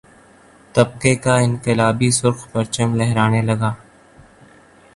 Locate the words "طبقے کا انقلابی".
0.75-2.09